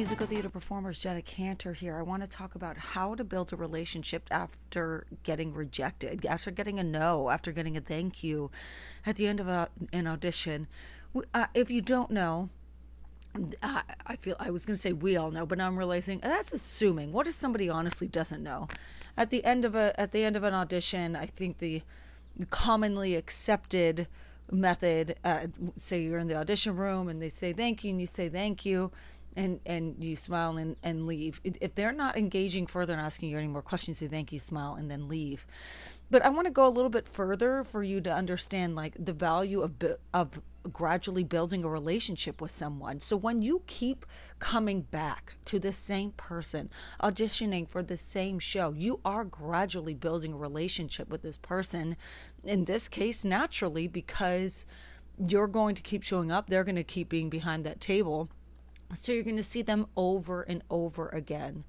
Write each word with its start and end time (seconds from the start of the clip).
musical 0.00 0.26
theater 0.26 0.48
performers. 0.48 1.02
Jenna 1.02 1.20
Kantor 1.20 1.74
here. 1.74 1.98
I 1.98 2.00
want 2.00 2.22
to 2.22 2.26
talk 2.26 2.54
about 2.54 2.78
how 2.78 3.14
to 3.14 3.22
build 3.22 3.52
a 3.52 3.56
relationship 3.56 4.26
after 4.30 5.04
getting 5.24 5.52
rejected, 5.52 6.24
after 6.24 6.50
getting 6.50 6.78
a 6.78 6.82
no, 6.82 7.28
after 7.28 7.52
getting 7.52 7.76
a 7.76 7.82
thank 7.82 8.24
you 8.24 8.50
at 9.04 9.16
the 9.16 9.26
end 9.26 9.40
of 9.40 9.46
a, 9.46 9.68
an 9.92 10.06
audition. 10.06 10.68
Uh, 11.34 11.48
if 11.52 11.70
you 11.70 11.82
don't 11.82 12.10
know, 12.10 12.48
uh, 13.62 13.82
I 14.06 14.16
feel 14.16 14.36
I 14.40 14.48
was 14.48 14.64
going 14.64 14.74
to 14.74 14.80
say 14.80 14.94
we 14.94 15.18
all 15.18 15.30
know, 15.30 15.44
but 15.44 15.60
I'm 15.60 15.76
realizing 15.76 16.20
that's 16.20 16.54
assuming. 16.54 17.12
What 17.12 17.26
if 17.26 17.34
somebody 17.34 17.68
honestly 17.68 18.08
doesn't 18.08 18.42
know? 18.42 18.68
At 19.18 19.28
the 19.28 19.44
end 19.44 19.66
of 19.66 19.74
a 19.74 19.92
at 20.00 20.12
the 20.12 20.24
end 20.24 20.34
of 20.34 20.44
an 20.44 20.54
audition, 20.54 21.14
I 21.14 21.26
think 21.26 21.58
the 21.58 21.82
commonly 22.48 23.16
accepted 23.16 24.08
method, 24.50 25.16
uh, 25.24 25.48
say 25.76 26.00
you're 26.00 26.18
in 26.18 26.26
the 26.26 26.36
audition 26.36 26.74
room 26.74 27.06
and 27.06 27.20
they 27.20 27.28
say 27.28 27.52
thank 27.52 27.84
you, 27.84 27.90
and 27.90 28.00
you 28.00 28.06
say 28.06 28.30
thank 28.30 28.64
you 28.64 28.90
and 29.36 29.60
and 29.64 30.02
you 30.02 30.16
smile 30.16 30.56
and, 30.56 30.76
and 30.82 31.06
leave. 31.06 31.40
If 31.44 31.74
they're 31.74 31.92
not 31.92 32.16
engaging 32.16 32.66
further 32.66 32.92
and 32.92 33.02
asking 33.02 33.30
you 33.30 33.38
any 33.38 33.48
more 33.48 33.62
questions 33.62 33.98
say 33.98 34.08
thank 34.08 34.32
you 34.32 34.38
smile 34.38 34.74
and 34.74 34.90
then 34.90 35.08
leave. 35.08 35.46
But 36.10 36.24
i 36.24 36.28
want 36.28 36.46
to 36.46 36.52
go 36.52 36.66
a 36.66 36.70
little 36.70 36.90
bit 36.90 37.08
further 37.08 37.64
for 37.64 37.82
you 37.82 38.00
to 38.00 38.12
understand 38.12 38.74
like 38.74 38.94
the 38.98 39.12
value 39.12 39.60
of 39.62 39.74
of 40.12 40.42
gradually 40.72 41.24
building 41.24 41.64
a 41.64 41.68
relationship 41.68 42.40
with 42.40 42.50
someone. 42.50 43.00
So 43.00 43.16
when 43.16 43.40
you 43.40 43.62
keep 43.66 44.04
coming 44.38 44.82
back 44.82 45.36
to 45.46 45.58
the 45.58 45.72
same 45.72 46.12
person 46.12 46.68
auditioning 47.02 47.66
for 47.68 47.82
the 47.82 47.96
same 47.96 48.38
show 48.38 48.72
you 48.72 49.00
are 49.04 49.24
gradually 49.24 49.94
building 49.94 50.32
a 50.32 50.36
relationship 50.36 51.08
with 51.08 51.22
this 51.22 51.38
person. 51.38 51.96
In 52.44 52.64
this 52.64 52.88
case 52.88 53.24
naturally 53.24 53.86
because 53.86 54.66
you're 55.28 55.48
going 55.48 55.74
to 55.74 55.82
keep 55.82 56.02
showing 56.02 56.30
up 56.30 56.48
they're 56.48 56.64
going 56.64 56.76
to 56.76 56.84
keep 56.84 57.08
being 57.08 57.28
behind 57.30 57.64
that 57.64 57.80
table 57.80 58.30
so 58.92 59.12
you're 59.12 59.22
going 59.22 59.36
to 59.36 59.42
see 59.42 59.62
them 59.62 59.86
over 59.96 60.42
and 60.42 60.62
over 60.70 61.08
again. 61.08 61.64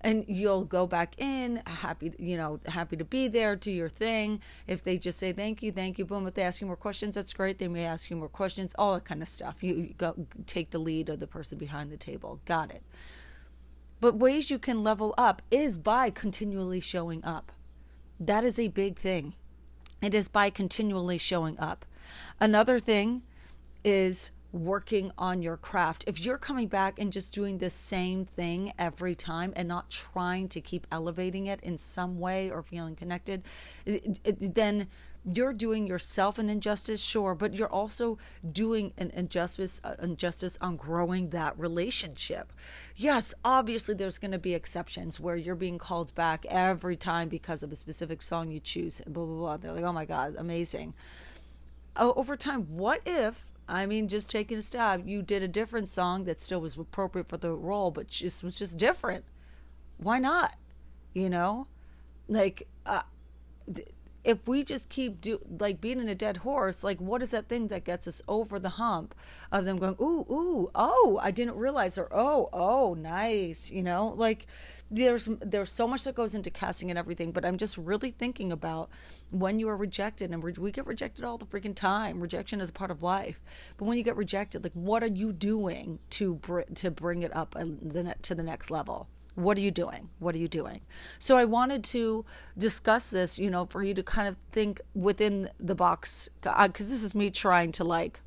And 0.00 0.24
you'll 0.28 0.64
go 0.64 0.86
back 0.86 1.14
in 1.18 1.62
happy, 1.66 2.12
you 2.18 2.36
know, 2.36 2.60
happy 2.66 2.96
to 2.96 3.04
be 3.04 3.28
there, 3.28 3.56
do 3.56 3.72
your 3.72 3.88
thing. 3.88 4.40
If 4.66 4.84
they 4.84 4.98
just 4.98 5.18
say 5.18 5.32
thank 5.32 5.62
you, 5.62 5.72
thank 5.72 5.98
you, 5.98 6.04
boom. 6.04 6.26
If 6.26 6.34
they 6.34 6.42
ask 6.42 6.60
you 6.60 6.66
more 6.66 6.76
questions, 6.76 7.14
that's 7.14 7.32
great. 7.32 7.58
They 7.58 7.68
may 7.68 7.84
ask 7.84 8.10
you 8.10 8.16
more 8.16 8.28
questions, 8.28 8.74
all 8.78 8.94
that 8.94 9.04
kind 9.04 9.22
of 9.22 9.28
stuff. 9.28 9.62
You, 9.62 9.94
go 9.96 10.26
take 10.44 10.70
the 10.70 10.78
lead 10.78 11.08
of 11.08 11.18
the 11.18 11.26
person 11.26 11.58
behind 11.58 11.90
the 11.90 11.96
table. 11.96 12.40
Got 12.44 12.70
it. 12.70 12.82
But 14.00 14.16
ways 14.16 14.50
you 14.50 14.58
can 14.58 14.84
level 14.84 15.14
up 15.16 15.42
is 15.50 15.78
by 15.78 16.10
continually 16.10 16.80
showing 16.80 17.24
up. 17.24 17.50
That 18.20 18.44
is 18.44 18.58
a 18.58 18.68
big 18.68 18.98
thing. 18.98 19.34
It 20.02 20.14
is 20.14 20.28
by 20.28 20.50
continually 20.50 21.18
showing 21.18 21.58
up. 21.58 21.84
Another 22.38 22.78
thing 22.78 23.22
is 23.82 24.30
working 24.64 25.12
on 25.18 25.42
your 25.42 25.56
craft. 25.56 26.04
If 26.06 26.24
you're 26.24 26.38
coming 26.38 26.68
back 26.68 26.98
and 26.98 27.12
just 27.12 27.34
doing 27.34 27.58
the 27.58 27.70
same 27.70 28.24
thing 28.24 28.72
every 28.78 29.14
time 29.14 29.52
and 29.56 29.68
not 29.68 29.90
trying 29.90 30.48
to 30.48 30.60
keep 30.60 30.86
elevating 30.90 31.46
it 31.46 31.60
in 31.60 31.78
some 31.78 32.18
way 32.18 32.50
or 32.50 32.62
feeling 32.62 32.96
connected, 32.96 33.42
then 33.84 34.88
you're 35.26 35.52
doing 35.52 35.86
yourself 35.86 36.38
an 36.38 36.48
injustice, 36.48 37.02
sure, 37.02 37.34
but 37.34 37.52
you're 37.52 37.68
also 37.68 38.16
doing 38.52 38.92
an 38.96 39.10
injustice, 39.10 39.80
uh, 39.82 39.94
injustice 40.00 40.56
on 40.60 40.76
growing 40.76 41.30
that 41.30 41.58
relationship. 41.58 42.52
Yes, 42.94 43.34
obviously 43.44 43.94
there's 43.94 44.18
going 44.18 44.30
to 44.30 44.38
be 44.38 44.54
exceptions 44.54 45.18
where 45.18 45.36
you're 45.36 45.56
being 45.56 45.78
called 45.78 46.14
back 46.14 46.46
every 46.48 46.96
time 46.96 47.28
because 47.28 47.64
of 47.64 47.72
a 47.72 47.76
specific 47.76 48.22
song 48.22 48.52
you 48.52 48.60
choose. 48.60 49.02
Blah 49.06 49.24
blah 49.24 49.36
blah. 49.36 49.56
They're 49.56 49.72
like, 49.72 49.84
oh 49.84 49.92
my 49.92 50.04
god, 50.04 50.36
amazing. 50.38 50.94
over 51.96 52.36
time, 52.36 52.62
what 52.76 53.00
if 53.04 53.50
I 53.68 53.86
mean, 53.86 54.08
just 54.08 54.30
taking 54.30 54.58
a 54.58 54.62
stab. 54.62 55.08
You 55.08 55.22
did 55.22 55.42
a 55.42 55.48
different 55.48 55.88
song 55.88 56.24
that 56.24 56.40
still 56.40 56.60
was 56.60 56.76
appropriate 56.76 57.28
for 57.28 57.36
the 57.36 57.52
role, 57.52 57.90
but 57.90 58.08
just 58.08 58.44
was 58.44 58.58
just 58.58 58.78
different. 58.78 59.24
Why 59.98 60.18
not? 60.18 60.54
You 61.14 61.30
know, 61.30 61.66
like 62.28 62.68
uh, 62.84 63.02
if 64.26 64.48
we 64.48 64.64
just 64.64 64.88
keep 64.88 65.20
do 65.20 65.38
like 65.60 65.80
beating 65.80 66.08
a 66.08 66.14
dead 66.14 66.38
horse, 66.38 66.82
like 66.82 67.00
what 67.00 67.22
is 67.22 67.30
that 67.30 67.48
thing 67.48 67.68
that 67.68 67.84
gets 67.84 68.08
us 68.08 68.20
over 68.26 68.58
the 68.58 68.70
hump 68.70 69.14
of 69.52 69.64
them 69.64 69.78
going, 69.78 69.94
ooh, 70.00 70.26
ooh, 70.28 70.68
oh, 70.74 71.20
I 71.22 71.30
didn't 71.30 71.56
realize, 71.56 71.96
or 71.96 72.08
oh, 72.10 72.48
oh, 72.52 72.94
nice, 72.94 73.70
you 73.70 73.84
know, 73.84 74.12
like 74.16 74.46
there's 74.90 75.28
there's 75.40 75.70
so 75.70 75.86
much 75.86 76.04
that 76.04 76.16
goes 76.16 76.34
into 76.34 76.48
casting 76.48 76.90
and 76.90 76.98
everything 76.98 77.32
but 77.32 77.44
i'm 77.44 77.56
just 77.56 77.76
really 77.76 78.12
thinking 78.12 78.52
about 78.52 78.88
when 79.30 79.58
you 79.58 79.68
are 79.68 79.76
rejected 79.76 80.30
and 80.30 80.42
we 80.42 80.70
get 80.70 80.86
rejected 80.86 81.24
all 81.24 81.38
the 81.38 81.44
freaking 81.44 81.74
time. 81.74 82.20
Rejection 82.20 82.60
is 82.60 82.70
a 82.70 82.72
part 82.72 82.90
of 82.90 83.02
life. 83.02 83.40
But 83.76 83.86
when 83.86 83.98
you 83.98 84.04
get 84.04 84.16
rejected 84.16 84.62
like 84.64 84.72
what 84.74 85.02
are 85.02 85.08
you 85.08 85.32
doing 85.32 85.98
to 86.10 86.36
br- 86.36 86.62
to 86.62 86.90
bring 86.90 87.22
it 87.22 87.34
up 87.34 87.56
uh, 87.56 87.64
to 88.22 88.34
the 88.34 88.42
next 88.42 88.70
level 88.70 89.08
what 89.36 89.56
are 89.56 89.60
you 89.60 89.70
doing 89.70 90.08
what 90.18 90.34
are 90.34 90.38
you 90.38 90.48
doing 90.48 90.80
so 91.18 91.36
i 91.36 91.44
wanted 91.44 91.84
to 91.84 92.24
discuss 92.58 93.10
this 93.10 93.38
you 93.38 93.50
know 93.50 93.66
for 93.66 93.82
you 93.82 93.94
to 93.94 94.02
kind 94.02 94.26
of 94.26 94.36
think 94.50 94.80
within 94.94 95.48
the 95.58 95.74
box 95.74 96.28
because 96.40 96.56
uh, 96.58 96.68
this 96.68 97.02
is 97.02 97.14
me 97.14 97.30
trying 97.30 97.70
to 97.70 97.84
like 97.84 98.20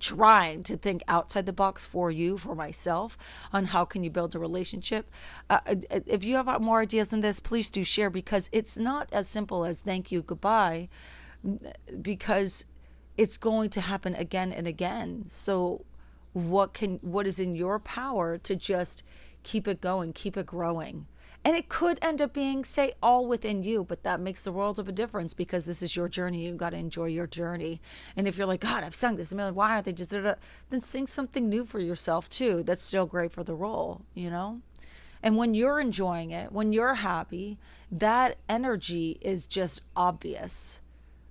trying 0.00 0.62
to 0.62 0.76
think 0.76 1.02
outside 1.08 1.46
the 1.46 1.52
box 1.52 1.84
for 1.86 2.10
you, 2.10 2.38
for 2.38 2.54
myself, 2.54 3.16
on 3.52 3.66
how 3.66 3.84
can 3.84 4.04
you 4.04 4.10
build 4.10 4.34
a 4.34 4.38
relationship. 4.38 5.10
Uh, 5.50 5.60
uh, 5.66 6.00
if 6.06 6.24
you 6.24 6.36
have 6.36 6.60
more 6.60 6.80
ideas 6.80 7.08
than 7.08 7.20
this, 7.20 7.40
please 7.40 7.70
do 7.70 7.84
share 7.84 8.10
because 8.10 8.48
it's 8.52 8.78
not 8.78 9.08
as 9.12 9.28
simple 9.28 9.64
as 9.64 9.78
thank 9.80 10.12
you, 10.12 10.22
goodbye, 10.22 10.88
because 12.00 12.66
it's 13.16 13.36
going 13.36 13.70
to 13.70 13.80
happen 13.80 14.14
again 14.14 14.52
and 14.52 14.66
again. 14.66 15.24
So, 15.28 15.84
what 16.46 16.72
can 16.72 16.98
what 17.02 17.26
is 17.26 17.40
in 17.40 17.54
your 17.54 17.78
power 17.78 18.38
to 18.38 18.54
just 18.56 19.02
keep 19.42 19.66
it 19.66 19.80
going, 19.80 20.12
keep 20.12 20.36
it 20.36 20.46
growing? 20.46 21.06
And 21.44 21.56
it 21.56 21.68
could 21.68 21.98
end 22.02 22.20
up 22.20 22.34
being, 22.34 22.64
say, 22.64 22.92
all 23.02 23.26
within 23.26 23.62
you, 23.62 23.84
but 23.84 24.02
that 24.02 24.20
makes 24.20 24.44
the 24.44 24.52
world 24.52 24.78
of 24.78 24.88
a 24.88 24.92
difference 24.92 25.34
because 25.34 25.66
this 25.66 25.82
is 25.82 25.96
your 25.96 26.08
journey. 26.08 26.44
You've 26.44 26.56
got 26.56 26.70
to 26.70 26.76
enjoy 26.76 27.06
your 27.06 27.26
journey. 27.26 27.80
And 28.16 28.26
if 28.26 28.36
you're 28.36 28.46
like, 28.46 28.60
God, 28.60 28.82
I've 28.82 28.94
sung 28.94 29.16
this 29.16 29.32
a 29.32 29.36
million, 29.36 29.54
why 29.54 29.70
aren't 29.70 29.84
they 29.84 29.92
just, 29.92 30.10
da-da? 30.10 30.34
then 30.70 30.80
sing 30.80 31.06
something 31.06 31.48
new 31.48 31.64
for 31.64 31.78
yourself 31.78 32.28
too. 32.28 32.62
That's 32.64 32.84
still 32.84 33.06
great 33.06 33.32
for 33.32 33.44
the 33.44 33.54
role, 33.54 34.02
you 34.14 34.30
know? 34.30 34.60
And 35.22 35.36
when 35.36 35.54
you're 35.54 35.80
enjoying 35.80 36.32
it, 36.32 36.52
when 36.52 36.72
you're 36.72 36.94
happy, 36.94 37.58
that 37.90 38.36
energy 38.48 39.18
is 39.20 39.46
just 39.46 39.82
obvious. 39.96 40.80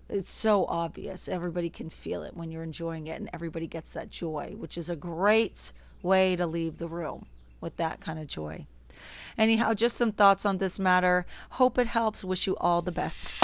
It's 0.10 0.30
so 0.30 0.66
obvious. 0.66 1.28
Everybody 1.28 1.70
can 1.70 1.90
feel 1.90 2.24
it 2.24 2.36
when 2.36 2.52
you're 2.52 2.64
enjoying 2.64 3.08
it, 3.08 3.20
and 3.20 3.30
everybody 3.34 3.68
gets 3.68 3.94
that 3.94 4.10
joy, 4.10 4.54
which 4.58 4.78
is 4.78 4.90
a 4.90 4.96
great 4.96 5.74
way 6.02 6.36
to 6.36 6.48
leave 6.48 6.78
the 6.78 6.88
room 6.88 7.26
with 7.60 7.76
that 7.78 8.00
kind 8.00 8.20
of 8.20 8.28
joy. 8.28 8.66
Anyhow, 9.38 9.74
just 9.74 9.98
some 9.98 10.12
thoughts 10.12 10.46
on 10.46 10.58
this 10.58 10.80
matter. 10.80 11.26
Hope 11.52 11.78
it 11.78 11.88
helps. 11.88 12.24
Wish 12.24 12.48
you 12.48 12.56
all 12.58 12.82
the 12.82 12.92
best. 12.92 13.44